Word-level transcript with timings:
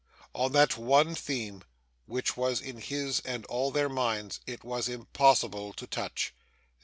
On 0.33 0.51
that 0.53 0.77
one 0.79 1.13
theme, 1.13 1.63
which 2.07 2.35
was 2.35 2.59
in 2.59 2.79
his 2.81 3.19
and 3.19 3.45
all 3.45 3.69
their 3.69 3.87
minds, 3.87 4.39
it 4.47 4.63
was 4.63 4.89
impossible 4.89 5.73
to 5.73 5.85
touch. 5.85 6.33